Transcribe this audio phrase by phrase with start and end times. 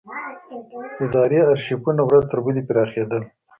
[1.05, 3.23] اداري ارشیفونه ورځ تر بلې پراخېدل.